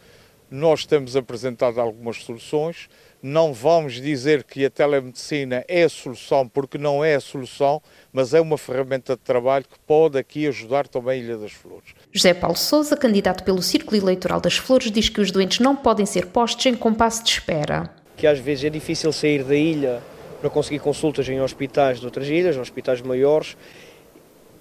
Nós 0.49 0.85
temos 0.85 1.17
apresentado 1.17 1.81
algumas 1.81 2.23
soluções, 2.23 2.89
não 3.21 3.53
vamos 3.53 4.01
dizer 4.01 4.43
que 4.43 4.65
a 4.65 4.69
telemedicina 4.69 5.63
é 5.67 5.83
a 5.83 5.89
solução, 5.89 6.47
porque 6.47 6.77
não 6.77 7.03
é 7.03 7.15
a 7.15 7.19
solução, 7.19 7.81
mas 8.11 8.33
é 8.33 8.41
uma 8.41 8.57
ferramenta 8.57 9.15
de 9.15 9.21
trabalho 9.21 9.65
que 9.65 9.77
pode 9.85 10.17
aqui 10.17 10.47
ajudar 10.47 10.87
também 10.87 11.21
a 11.21 11.23
Ilha 11.23 11.37
das 11.37 11.51
Flores. 11.51 11.93
José 12.11 12.33
Paulo 12.33 12.57
Souza, 12.57 12.97
candidato 12.97 13.43
pelo 13.43 13.61
Círculo 13.61 13.97
Eleitoral 13.97 14.41
das 14.41 14.57
Flores, 14.57 14.91
diz 14.91 15.07
que 15.07 15.21
os 15.21 15.31
doentes 15.31 15.59
não 15.59 15.75
podem 15.75 16.05
ser 16.05 16.27
postos 16.27 16.65
em 16.65 16.75
compasso 16.75 17.23
de 17.23 17.29
espera. 17.29 17.89
Que 18.17 18.25
às 18.25 18.39
vezes 18.39 18.65
é 18.65 18.69
difícil 18.69 19.11
sair 19.11 19.43
da 19.43 19.55
ilha 19.55 20.01
para 20.39 20.49
conseguir 20.49 20.79
consultas 20.79 21.29
em 21.29 21.39
hospitais 21.39 21.99
de 21.99 22.05
outras 22.05 22.27
ilhas, 22.27 22.57
hospitais 22.57 23.01
maiores, 23.01 23.55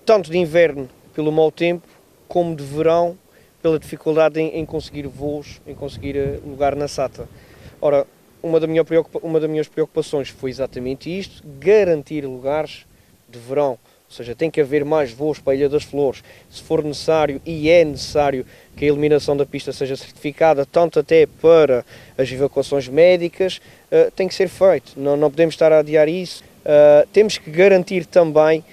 tanto 0.05 0.31
de 0.31 0.37
inverno 0.37 0.88
pelo 1.14 1.33
mau 1.33 1.50
tempo, 1.50 1.87
como 2.29 2.55
de 2.55 2.62
verão 2.62 3.19
pela 3.62 3.79
dificuldade 3.79 4.40
em, 4.40 4.59
em 4.59 4.67
conseguir 4.67 5.07
voos, 5.07 5.61
em 5.67 5.75
conseguir 5.75 6.17
eh, 6.17 6.40
lugar 6.45 6.75
na 6.76 6.88
SATA. 6.88 7.29
Ora, 7.81 8.07
uma, 8.42 8.61
da 8.61 8.66
minha 8.66 8.85
uma 9.23 9.40
das 9.40 9.50
minhas 9.50 9.68
preocupações 9.68 10.28
foi 10.28 10.50
exatamente 10.50 11.16
isto, 11.16 11.42
garantir 11.59 12.25
lugares 12.25 12.87
de 13.28 13.38
verão. 13.38 13.78
Ou 14.11 14.16
seja, 14.16 14.35
tem 14.35 14.50
que 14.50 14.61
haver 14.61 14.85
mais 14.85 15.12
voos 15.12 15.38
para 15.38 15.52
a 15.52 15.56
Ilha 15.56 15.68
das 15.68 15.85
Flores. 15.85 16.25
Se 16.50 16.61
for 16.61 16.82
necessário, 16.82 17.40
e 17.47 17.70
é 17.70 17.85
necessário, 17.85 18.44
que 18.76 18.85
a 18.85 18.88
eliminação 18.88 19.37
da 19.37 19.47
pista 19.47 19.73
seja 19.73 19.97
certificada, 19.97 20.66
tanto 20.66 20.99
até 20.99 21.26
para 21.26 21.85
as 22.18 22.30
evacuações 22.32 22.88
médicas, 22.88 23.61
uh, 23.92 24.11
tem 24.11 24.26
que 24.26 24.35
ser 24.35 24.49
feito. 24.49 24.94
Não, 24.97 25.16
não 25.16 25.30
podemos 25.30 25.54
estar 25.54 25.70
a 25.70 25.78
adiar 25.78 26.09
isso. 26.09 26.42
Uh, 26.64 27.06
temos 27.12 27.38
que 27.38 27.52
garantir 27.52 28.04
também 28.04 28.64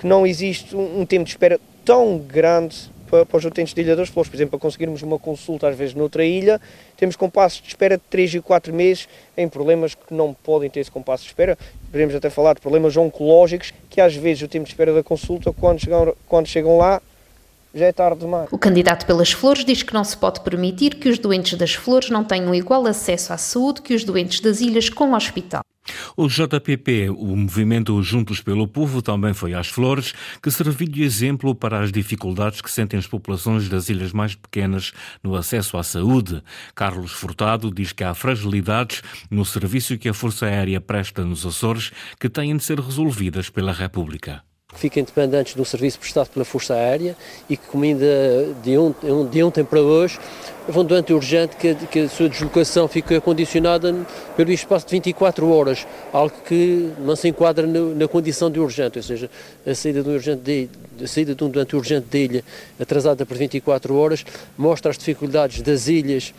que 0.00 0.06
não 0.06 0.26
existe 0.26 0.74
um, 0.74 1.00
um 1.00 1.04
tempo 1.04 1.24
de 1.24 1.30
espera 1.30 1.60
tão 1.84 2.16
grande 2.16 2.90
para, 3.06 3.24
para 3.24 3.38
os 3.38 3.44
utentes 3.44 3.72
de 3.72 3.80
Ilha 3.80 3.96
das 3.96 4.08
Flores. 4.08 4.28
Por 4.28 4.36
exemplo, 4.36 4.52
para 4.52 4.60
conseguirmos 4.60 5.02
uma 5.02 5.18
consulta 5.18 5.68
às 5.68 5.76
vezes 5.76 5.94
noutra 5.94 6.24
ilha, 6.24 6.60
temos 6.96 7.16
compassos 7.16 7.60
de 7.62 7.68
espera 7.68 7.96
de 7.96 8.02
3 8.10 8.34
e 8.34 8.40
4 8.40 8.74
meses 8.74 9.08
em 9.36 9.48
problemas 9.48 9.94
que 9.94 10.12
não 10.12 10.34
podem 10.34 10.68
ter 10.68 10.80
esse 10.80 10.90
compasso 10.90 11.22
de 11.24 11.30
espera. 11.30 11.56
Podemos 11.90 12.14
até 12.14 12.28
falar 12.30 12.54
de 12.54 12.60
problemas 12.60 12.96
oncológicos, 12.96 13.72
que 13.88 14.00
às 14.00 14.14
vezes 14.14 14.42
o 14.42 14.48
tempo 14.48 14.64
de 14.64 14.70
espera 14.70 14.92
da 14.92 15.02
consulta, 15.02 15.52
quando 15.52 15.80
chegam, 15.80 16.14
quando 16.28 16.46
chegam 16.46 16.76
lá, 16.76 17.00
já 17.74 17.86
é 17.86 17.92
tarde 17.92 18.20
demais. 18.20 18.48
O 18.50 18.58
candidato 18.58 19.06
pelas 19.06 19.30
flores 19.32 19.64
diz 19.64 19.82
que 19.82 19.92
não 19.92 20.02
se 20.02 20.16
pode 20.16 20.40
permitir 20.40 20.94
que 20.94 21.08
os 21.08 21.18
doentes 21.18 21.58
das 21.58 21.74
flores 21.74 22.08
não 22.10 22.24
tenham 22.24 22.54
igual 22.54 22.86
acesso 22.86 23.32
à 23.32 23.36
saúde 23.36 23.82
que 23.82 23.94
os 23.94 24.02
doentes 24.02 24.40
das 24.40 24.60
ilhas 24.60 24.88
com 24.88 25.12
hospital. 25.12 25.62
O 26.16 26.28
JPP, 26.28 27.10
o 27.10 27.36
movimento 27.36 28.02
Juntos 28.02 28.40
pelo 28.40 28.66
Povo, 28.66 29.02
também 29.02 29.34
foi 29.34 29.54
às 29.54 29.68
Flores, 29.68 30.14
que 30.42 30.50
serviu 30.50 30.88
de 30.88 31.02
exemplo 31.02 31.54
para 31.54 31.80
as 31.80 31.92
dificuldades 31.92 32.60
que 32.60 32.70
sentem 32.70 32.98
as 32.98 33.06
populações 33.06 33.68
das 33.68 33.88
ilhas 33.88 34.12
mais 34.12 34.34
pequenas 34.34 34.92
no 35.22 35.34
acesso 35.34 35.76
à 35.76 35.82
saúde. 35.82 36.42
Carlos 36.74 37.12
Furtado 37.12 37.72
diz 37.72 37.92
que 37.92 38.04
há 38.04 38.14
fragilidades 38.14 39.02
no 39.30 39.44
serviço 39.44 39.98
que 39.98 40.08
a 40.08 40.14
Força 40.14 40.46
Aérea 40.46 40.80
presta 40.80 41.24
nos 41.24 41.44
Açores 41.46 41.92
que 42.18 42.28
têm 42.28 42.56
de 42.56 42.64
ser 42.64 42.80
resolvidas 42.80 43.50
pela 43.50 43.72
República 43.72 44.42
que 44.76 44.80
fiquem 44.80 45.02
dependentes 45.02 45.54
de 45.54 45.60
um 45.60 45.64
serviço 45.64 45.98
prestado 45.98 46.28
pela 46.28 46.44
Força 46.44 46.74
Aérea 46.74 47.16
e 47.48 47.56
que, 47.56 47.66
como 47.66 47.82
ainda 47.82 48.06
de, 48.62 48.76
um, 48.78 48.94
de 49.28 49.42
ontem 49.42 49.64
para 49.64 49.80
hoje, 49.80 50.18
vão 50.68 50.84
doente 50.84 51.12
urgente 51.12 51.56
que, 51.56 51.74
que 51.74 52.00
a 52.00 52.08
sua 52.08 52.28
deslocação 52.28 52.86
fica 52.86 53.18
condicionada 53.20 53.94
pelo 54.36 54.52
espaço 54.52 54.86
de 54.86 54.92
24 54.92 55.50
horas, 55.50 55.86
algo 56.12 56.34
que 56.46 56.90
não 56.98 57.16
se 57.16 57.28
enquadra 57.28 57.66
no, 57.66 57.94
na 57.94 58.06
condição 58.06 58.50
de 58.50 58.60
urgente, 58.60 58.98
ou 58.98 59.02
seja, 59.02 59.30
a 59.66 59.74
saída 59.74 60.02
de 60.02 60.10
um, 60.10 60.12
urgente 60.12 60.42
de, 60.42 60.68
a 61.02 61.06
saída 61.06 61.34
de 61.34 61.42
um 61.42 61.48
doente 61.48 61.74
urgente 61.74 62.06
da 62.10 62.18
ilha 62.18 62.44
atrasada 62.78 63.24
por 63.24 63.36
24 63.36 63.96
horas 63.96 64.24
mostra 64.58 64.90
as 64.90 64.98
dificuldades 64.98 65.62
das 65.62 65.88
ilhas 65.88 66.34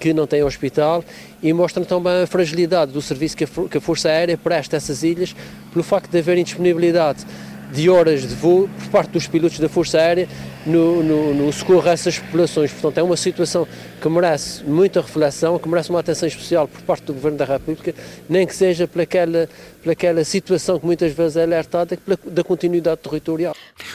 que 0.00 0.12
não 0.12 0.26
têm 0.26 0.42
hospital 0.42 1.04
e 1.42 1.52
mostram 1.52 1.84
também 1.84 2.22
a 2.22 2.26
fragilidade 2.26 2.90
do 2.90 3.00
serviço 3.00 3.36
que 3.36 3.44
a, 3.44 3.46
que 3.46 3.78
a 3.78 3.80
Força 3.80 4.08
Aérea 4.08 4.36
presta 4.36 4.76
a 4.76 4.78
essas 4.78 5.02
ilhas 5.02 5.34
pelo 5.72 5.84
facto 5.84 6.10
de 6.10 6.18
haver 6.18 6.38
indisponibilidade 6.38 7.24
de 7.72 7.88
horas 7.88 8.22
de 8.22 8.34
voo 8.34 8.68
por 8.78 8.88
parte 8.88 9.10
dos 9.10 9.26
pilotos 9.26 9.58
da 9.58 9.68
Força 9.68 9.98
Aérea 9.98 10.28
no, 10.66 11.02
no, 11.02 11.34
no, 11.34 11.52
socorro 11.52 11.88
a 11.88 11.92
essas 11.92 12.18
populações. 12.18 12.70
Portanto, 12.70 12.98
é 12.98 13.02
uma 13.02 13.16
situação 13.16 13.66
que 14.02 14.08
merece 14.08 14.64
muita 14.64 15.00
reflexão, 15.00 15.60
que 15.60 15.68
merece 15.68 15.88
uma 15.90 16.00
atenção 16.00 16.26
especial 16.26 16.66
por 16.66 16.82
parte 16.82 17.04
do 17.04 17.14
Governo 17.14 17.38
da 17.38 17.44
República, 17.44 17.94
nem 18.28 18.44
que 18.44 18.54
seja 18.54 18.88
pelaquela, 18.88 19.48
pelaquela 19.80 20.24
situação 20.24 20.80
que 20.80 20.84
muitas 20.84 21.12
vezes 21.12 21.36
é 21.36 21.44
alertada 21.44 21.96
pela, 21.96 22.18
da 22.26 22.42
continuidade 22.42 23.00
territorial. 23.00 23.54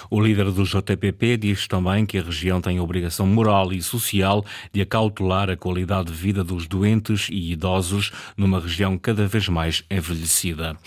O 0.09 0.21
líder 0.21 0.49
do 0.51 0.63
JPP 0.63 1.35
diz 1.35 1.67
também 1.67 2.05
que 2.05 2.17
a 2.17 2.21
região 2.21 2.61
tem 2.61 2.77
a 2.77 2.81
obrigação 2.81 3.27
moral 3.27 3.73
e 3.73 3.81
social 3.81 4.45
de 4.71 4.79
acautelar 4.79 5.49
a 5.49 5.57
qualidade 5.57 6.09
de 6.09 6.13
vida 6.13 6.41
dos 6.41 6.67
doentes 6.67 7.27
e 7.29 7.51
idosos 7.51 8.13
numa 8.37 8.61
região 8.61 8.97
cada 8.97 9.27
vez 9.27 9.49
mais 9.49 9.83
envelhecida. 9.91 10.77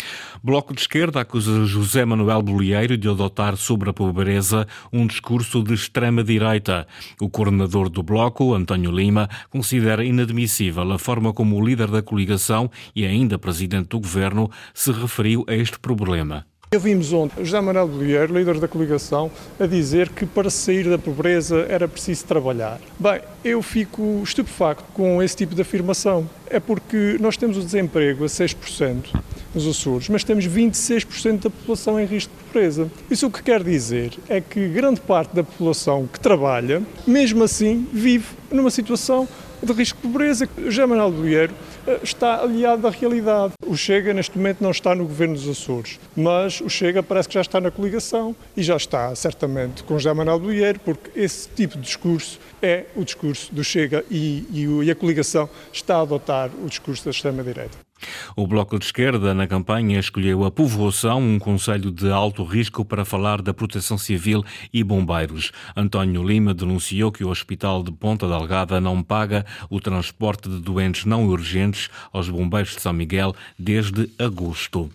Bloco 0.43 0.73
de 0.73 0.81
Esquerda 0.81 1.21
acusa 1.21 1.67
José 1.67 2.07
Manuel 2.07 2.41
Bolieiro 2.41 2.97
de 2.97 3.07
adotar 3.07 3.55
sobre 3.59 3.91
a 3.91 3.93
pobreza 3.93 4.67
um 4.91 5.07
discurso 5.07 5.63
de 5.63 5.75
extrema-direita. 5.75 6.87
O 7.21 7.29
coordenador 7.29 7.91
do 7.91 8.03
Bloco, 8.03 8.55
António 8.55 8.91
Lima, 8.91 9.10
considera 9.49 10.05
inadmissível 10.05 10.93
a 10.93 10.99
forma 10.99 11.33
como 11.33 11.57
o 11.57 11.65
líder 11.65 11.89
da 11.89 12.03
coligação 12.03 12.71
e 12.95 13.05
ainda 13.05 13.39
presidente 13.39 13.89
do 13.89 14.01
governo 14.01 14.51
se 14.75 14.93
referiu 14.93 15.45
a 15.49 15.55
este 15.55 15.79
problema. 15.79 16.47
Ouvimos 16.73 17.13
ontem 17.13 17.45
José 17.45 17.61
Manuel 17.61 17.89
Bolieiro, 17.89 18.33
líder 18.33 18.61
da 18.61 18.69
coligação, 18.69 19.29
a 19.59 19.67
dizer 19.67 20.09
que 20.11 20.25
para 20.25 20.49
sair 20.49 20.89
da 20.89 20.97
pobreza 20.97 21.67
era 21.69 21.89
preciso 21.89 22.25
trabalhar. 22.25 22.81
Bem, 22.97 23.21
eu 23.45 23.61
fico 23.61 24.21
estupefacto 24.23 24.85
com 24.95 25.21
esse 25.21 25.35
tipo 25.35 25.53
de 25.53 25.63
afirmação. 25.63 26.31
É 26.49 26.61
porque 26.61 27.17
nós 27.19 27.37
temos 27.37 27.57
o 27.57 27.61
desemprego 27.61 28.23
a 28.23 28.29
6% 28.29 29.21
nos 29.53 29.67
Açores, 29.67 30.09
mas 30.09 30.23
temos 30.23 30.47
26% 30.47 31.43
da 31.43 31.51
população 31.51 31.99
em 31.99 32.07
risco 32.07 32.33
de 32.33 32.45
pobreza. 32.45 32.89
Isso 33.11 33.27
o 33.27 33.33
que 33.33 33.43
quer 33.43 33.65
dizer 33.65 34.13
é 34.29 34.41
que 34.41 34.69
grande 34.69 35.01
parte 35.01 35.35
da 35.35 35.43
população 35.43 36.07
que 36.07 36.21
trabalha, 36.21 36.85
mesmo 37.05 37.43
assim, 37.43 37.85
vive 37.93 38.27
numa 38.49 38.71
situação 38.71 39.27
de 39.63 39.73
risco 39.73 39.99
de 40.01 40.03
pobreza. 40.03 40.49
José 40.59 40.87
Manuel 40.87 41.11
Bolieiro 41.11 41.55
eh, 41.87 42.01
está 42.03 42.43
aliado 42.43 42.87
à 42.87 42.91
realidade. 42.91 43.55
O 43.67 43.77
Chega, 43.77 44.13
neste 44.13 44.37
momento, 44.37 44.61
não 44.61 44.71
está 44.71 44.95
no 44.95 45.05
governo 45.05 45.35
dos 45.35 45.49
Açores, 45.49 45.99
mas 46.17 46.61
o 46.61 46.69
Chega 46.69 47.03
parece 47.03 47.29
que 47.29 47.35
já 47.35 47.41
está 47.41 47.61
na 47.61 47.71
coligação 47.71 48.35
e 48.57 48.63
já 48.63 48.77
está, 48.77 49.15
certamente, 49.15 49.83
com 49.85 49.99
José 49.99 50.13
Manuel 50.13 50.39
Bolieiro, 50.39 50.81
porque 50.81 51.11
esse 51.19 51.49
tipo 51.49 51.77
de 51.77 51.83
discurso 51.83 52.39
é 52.63 52.87
o 52.97 53.05
discurso 53.05 53.55
do 53.55 53.63
Chega 53.63 54.05
e, 54.11 54.47
e 54.83 54.91
a 54.91 54.95
coligação 54.95 55.49
está 55.73 55.97
a 55.97 56.03
adotar 56.03 56.51
o 56.63 56.67
discurso 56.67 57.05
da 57.05 57.11
extrema-direita. 57.11 57.90
O 58.37 58.47
Bloco 58.47 58.79
de 58.79 58.85
Esquerda, 58.85 59.35
na 59.35 59.47
campanha, 59.47 59.99
escolheu 59.99 60.45
a 60.45 60.51
povoação, 60.51 61.21
um 61.21 61.39
conselho 61.39 61.91
de 61.91 62.11
alto 62.11 62.45
risco, 62.45 62.85
para 62.85 63.05
falar 63.05 63.43
da 63.43 63.53
proteção 63.53 63.99
civil 63.99 64.45
e 64.73 64.83
bombeiros. 64.83 65.53
António 65.77 66.23
Lima 66.23 66.55
denunciou 66.55 67.13
que 67.13 67.25
o 67.25 67.29
Hospital 67.29 67.83
de 67.83 67.93
Ponta 67.93 68.29
Delgada 68.29 68.81
não 68.81 69.03
paga 69.03 69.45
o 69.69 69.81
transporte 69.81 70.49
de 70.49 70.61
doentes 70.61 71.05
não 71.05 71.27
urgentes 71.27 71.89
aos 72.13 72.29
bombeiros 72.29 72.75
de 72.75 72.83
São 72.83 72.93
Miguel 72.93 73.35
desde 73.59 74.11
agosto. 74.19 74.91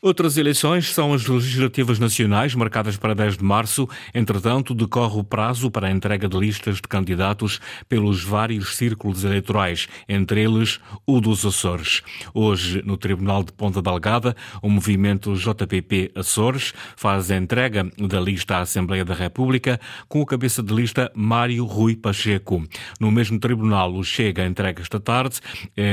Outras 0.00 0.36
eleições 0.36 0.92
são 0.92 1.12
as 1.12 1.26
legislativas 1.26 1.98
nacionais, 1.98 2.54
marcadas 2.54 2.96
para 2.96 3.14
10 3.14 3.38
de 3.38 3.44
março. 3.44 3.88
Entretanto, 4.14 4.74
decorre 4.74 5.18
o 5.18 5.24
prazo 5.24 5.70
para 5.70 5.88
a 5.88 5.90
entrega 5.90 6.28
de 6.28 6.38
listas 6.38 6.76
de 6.76 6.82
candidatos 6.82 7.60
pelos 7.88 8.22
vários 8.22 8.76
círculos 8.76 9.24
eleitorais, 9.24 9.88
entre 10.08 10.42
eles 10.42 10.80
o 11.06 11.20
dos 11.20 11.44
Açores. 11.44 12.02
Hoje, 12.34 12.82
no 12.84 12.96
Tribunal 12.96 13.42
de 13.42 13.52
Ponta 13.52 13.80
Delgada, 13.80 14.36
o 14.62 14.68
movimento 14.68 15.34
JPP 15.34 16.12
Açores 16.14 16.74
faz 16.96 17.30
a 17.30 17.36
entrega 17.36 17.90
da 17.98 18.20
lista 18.20 18.56
à 18.56 18.60
Assembleia 18.60 19.04
da 19.04 19.14
República 19.14 19.80
com 20.08 20.20
o 20.20 20.26
cabeça 20.26 20.62
de 20.62 20.74
lista 20.74 21.10
Mário 21.14 21.64
Rui 21.64 21.96
Pacheco. 21.96 22.62
No 23.00 23.10
mesmo 23.10 23.38
tribunal, 23.38 23.94
o 23.94 24.04
Chega 24.04 24.46
entrega 24.46 24.82
esta 24.82 25.00
tarde 25.00 25.40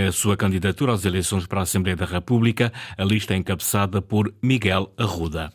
a 0.08 0.12
sua 0.12 0.38
candidatura 0.38 0.94
às 0.94 1.06
eleições 1.06 1.46
para 1.46 1.60
a 1.60 1.64
Assembleia 1.64 1.96
da 1.96 2.06
República. 2.06 2.72
A 2.98 3.04
lista 3.04 3.36
encabeçada 3.36 3.93
por 4.02 4.34
Miguel 4.42 4.92
Arruda. 4.98 5.52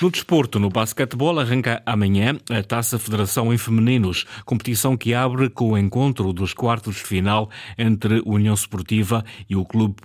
No 0.00 0.10
desporto, 0.10 0.58
no 0.58 0.68
basquetebol, 0.68 1.38
arranca 1.38 1.82
amanhã 1.86 2.38
a 2.50 2.62
Taça 2.62 2.98
Federação 2.98 3.52
em 3.52 3.58
Femininos, 3.58 4.24
competição 4.44 4.96
que 4.96 5.14
abre 5.14 5.48
com 5.48 5.72
o 5.72 5.78
encontro 5.78 6.32
dos 6.32 6.52
quartos 6.52 6.96
de 6.96 7.02
final 7.02 7.48
entre 7.78 8.22
União 8.24 8.54
Esportiva 8.54 9.24
e 9.48 9.56
o 9.56 9.64
Clube 9.64 9.96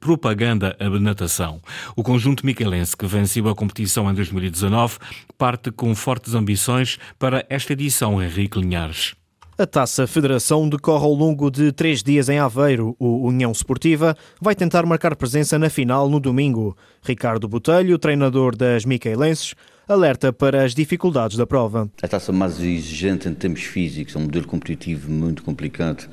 Propaganda 0.00 0.76
a 0.80 0.88
Natação. 0.88 1.60
O 1.94 2.02
conjunto 2.02 2.44
miquelense, 2.44 2.96
que 2.96 3.06
venceu 3.06 3.48
a 3.48 3.54
competição 3.54 4.10
em 4.10 4.14
2019, 4.14 4.98
parte 5.38 5.70
com 5.70 5.94
fortes 5.94 6.34
ambições 6.34 6.98
para 7.18 7.44
esta 7.48 7.72
edição, 7.72 8.22
Henrique 8.22 8.58
Linhares. 8.58 9.14
A 9.58 9.64
Taça 9.64 10.06
Federação 10.06 10.68
decorre 10.68 11.06
ao 11.06 11.14
longo 11.14 11.50
de 11.50 11.72
três 11.72 12.02
dias 12.02 12.28
em 12.28 12.38
Aveiro. 12.38 12.94
O 12.98 13.26
União 13.26 13.50
Esportiva 13.50 14.14
vai 14.38 14.54
tentar 14.54 14.84
marcar 14.84 15.16
presença 15.16 15.58
na 15.58 15.70
final 15.70 16.10
no 16.10 16.20
domingo. 16.20 16.76
Ricardo 17.02 17.48
Botelho, 17.48 17.98
treinador 17.98 18.54
das 18.54 18.84
Miquelenses, 18.84 19.54
alerta 19.88 20.30
para 20.30 20.62
as 20.62 20.74
dificuldades 20.74 21.38
da 21.38 21.46
prova. 21.46 21.90
A 22.02 22.06
taça 22.06 22.32
mais 22.32 22.60
exigente 22.60 23.30
em 23.30 23.34
termos 23.34 23.62
físicos, 23.62 24.14
é 24.14 24.18
um 24.18 24.24
modelo 24.24 24.46
competitivo 24.46 25.10
muito 25.10 25.42
complicado. 25.42 26.06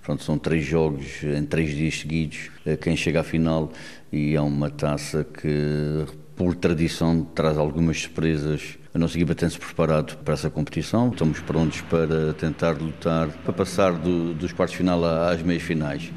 Pronto, 0.00 0.22
são 0.22 0.38
três 0.38 0.64
jogos 0.64 1.24
em 1.24 1.44
três 1.44 1.74
dias 1.74 1.98
seguidos. 1.98 2.48
Quem 2.80 2.96
chega 2.96 3.22
à 3.22 3.24
final 3.24 3.72
e 4.12 4.36
é 4.36 4.40
uma 4.40 4.70
taça 4.70 5.24
que, 5.24 6.06
por 6.36 6.54
tradição, 6.54 7.26
traz 7.34 7.58
algumas 7.58 8.02
surpresas 8.02 8.78
a 8.94 8.98
nossa 8.98 9.16
equipa 9.16 9.34
tem-se 9.34 9.58
preparado 9.58 10.16
para 10.18 10.34
essa 10.34 10.48
competição, 10.48 11.08
estamos 11.08 11.40
prontos 11.40 11.80
para 11.80 12.32
tentar 12.34 12.80
lutar, 12.80 13.28
para 13.42 13.52
passar 13.52 13.92
do, 13.92 14.32
dos 14.32 14.52
quartos 14.52 14.76
final 14.76 15.04
às 15.04 15.42
meias 15.42 15.64
finais 15.64 16.12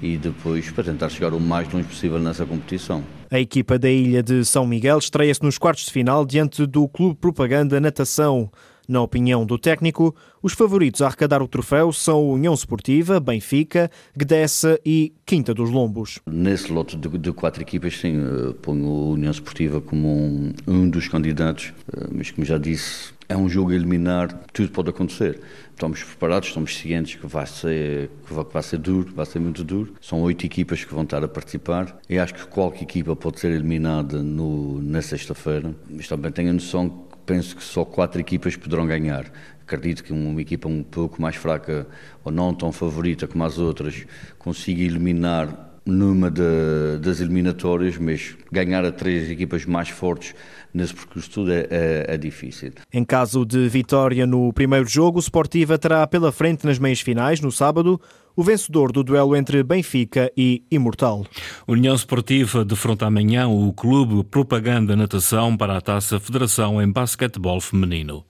e 0.00 0.16
depois 0.16 0.70
para 0.70 0.82
tentar 0.82 1.10
chegar 1.10 1.34
o 1.34 1.38
mais 1.38 1.70
longe 1.70 1.86
possível 1.86 2.18
nessa 2.18 2.46
competição. 2.46 3.04
A 3.30 3.38
equipa 3.38 3.78
da 3.78 3.90
Ilha 3.90 4.22
de 4.22 4.46
São 4.46 4.66
Miguel 4.66 4.98
estreia-se 4.98 5.42
nos 5.42 5.58
quartos 5.58 5.84
de 5.84 5.92
final 5.92 6.24
diante 6.24 6.66
do 6.66 6.88
Clube 6.88 7.16
Propaganda 7.20 7.78
Natação. 7.78 8.50
Na 8.88 9.00
opinião 9.00 9.46
do 9.46 9.58
técnico, 9.58 10.14
os 10.42 10.54
favoritos 10.54 11.02
a 11.02 11.06
arrecadar 11.06 11.40
o 11.40 11.48
troféu 11.48 11.92
são 11.92 12.20
o 12.20 12.32
União 12.32 12.52
Esportiva, 12.52 13.20
Benfica, 13.20 13.90
Gdessa 14.16 14.78
e 14.84 15.12
Quinta 15.24 15.54
dos 15.54 15.70
Lombos. 15.70 16.18
Nesse 16.26 16.72
lote 16.72 16.96
de, 16.96 17.08
de 17.08 17.32
quatro 17.32 17.62
equipas, 17.62 17.96
sim, 17.96 18.16
eh, 18.16 18.54
ponho 18.60 18.86
a 18.86 19.10
União 19.12 19.30
Esportiva 19.30 19.80
como 19.80 20.08
um, 20.08 20.52
um 20.66 20.88
dos 20.88 21.06
candidatos, 21.06 21.72
eh, 21.96 22.08
mas 22.10 22.30
como 22.32 22.44
já 22.44 22.58
disse, 22.58 23.12
é 23.28 23.36
um 23.36 23.48
jogo 23.48 23.70
a 23.70 23.74
eliminar, 23.74 24.42
tudo 24.52 24.70
pode 24.70 24.90
acontecer. 24.90 25.40
Estamos 25.70 26.02
preparados, 26.02 26.48
estamos 26.48 26.76
cientes 26.76 27.14
que 27.14 27.26
vai 27.26 27.46
ser, 27.46 28.10
que 28.26 28.34
vai, 28.34 28.44
que 28.44 28.52
vai 28.52 28.62
ser 28.62 28.78
duro, 28.78 29.12
vai 29.14 29.26
ser 29.26 29.38
muito 29.38 29.64
duro. 29.64 29.94
São 30.00 30.20
oito 30.22 30.44
equipas 30.44 30.84
que 30.84 30.92
vão 30.92 31.04
estar 31.04 31.22
a 31.24 31.28
participar 31.28 31.98
e 32.10 32.18
acho 32.18 32.34
que 32.34 32.46
qualquer 32.46 32.82
equipa 32.82 33.16
pode 33.16 33.40
ser 33.40 33.52
eliminada 33.52 34.22
no, 34.22 34.82
na 34.82 35.00
sexta-feira. 35.00 35.74
Mas 35.88 36.08
também 36.08 36.30
tenho 36.30 36.50
a 36.50 36.52
noção 36.52 37.11
penso 37.24 37.56
que 37.56 37.62
só 37.62 37.84
quatro 37.84 38.20
equipas 38.20 38.56
poderão 38.56 38.86
ganhar. 38.86 39.30
Acredito 39.62 40.04
que 40.04 40.12
uma 40.12 40.40
equipa 40.40 40.68
um 40.68 40.82
pouco 40.82 41.20
mais 41.20 41.36
fraca 41.36 41.86
ou 42.24 42.32
não 42.32 42.52
tão 42.52 42.72
favorita 42.72 43.26
como 43.26 43.44
as 43.44 43.58
outras 43.58 44.04
consiga 44.38 44.82
eliminar 44.82 45.70
numa 45.84 46.30
de, 46.30 46.98
das 47.00 47.20
eliminatórias, 47.20 47.98
mas 47.98 48.36
ganhar 48.50 48.84
a 48.84 48.92
três 48.92 49.30
equipas 49.30 49.64
mais 49.64 49.88
fortes 49.88 50.34
nesse 50.72 50.94
percurso 50.94 51.30
tudo 51.30 51.52
é, 51.52 51.66
é, 51.70 52.04
é, 52.08 52.16
difícil. 52.16 52.72
Em 52.92 53.04
caso 53.04 53.44
de 53.44 53.68
vitória 53.68 54.26
no 54.26 54.52
primeiro 54.52 54.88
jogo, 54.88 55.18
o 55.18 55.22
Sportiva 55.22 55.78
terá 55.78 56.06
pela 56.06 56.32
frente 56.32 56.64
nas 56.64 56.78
meias 56.78 57.00
finais, 57.00 57.40
no 57.40 57.50
sábado, 57.50 58.00
o 58.36 58.42
vencedor 58.42 58.92
do 58.92 59.02
duelo 59.02 59.36
entre 59.36 59.62
Benfica 59.62 60.32
e 60.36 60.62
Imortal. 60.70 61.24
União 61.66 61.94
Esportiva 61.94 62.64
defronta 62.64 63.06
amanhã 63.06 63.48
o 63.48 63.72
Clube 63.72 64.24
Propaganda 64.24 64.96
Natação 64.96 65.56
para 65.56 65.76
a 65.76 65.80
Taça 65.80 66.18
Federação 66.18 66.80
em 66.80 66.90
Basquetebol 66.90 67.60
Feminino. 67.60 68.24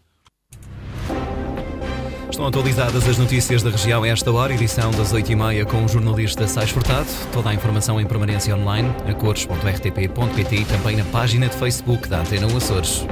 Estão 2.32 2.46
atualizadas 2.46 3.06
as 3.06 3.18
notícias 3.18 3.62
da 3.62 3.68
região 3.68 4.02
a 4.04 4.08
esta 4.08 4.32
hora, 4.32 4.54
edição 4.54 4.90
das 4.92 5.12
8h30 5.12 5.66
com 5.66 5.84
o 5.84 5.88
jornalista 5.88 6.48
Sais 6.48 6.70
Furtado. 6.70 7.06
Toda 7.30 7.50
a 7.50 7.54
informação 7.54 8.00
em 8.00 8.06
permanência 8.06 8.56
online, 8.56 8.88
a 9.06 9.12
cores.rtp.pt 9.12 10.56
e 10.56 10.64
também 10.64 10.96
na 10.96 11.04
página 11.04 11.46
de 11.46 11.54
Facebook 11.54 12.08
da 12.08 12.20
Antena 12.20 12.46
Açores. 12.46 13.06